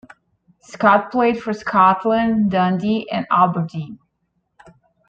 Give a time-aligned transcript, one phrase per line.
[0.61, 3.99] Scott played for Scotland, Dundee and Aberdeen.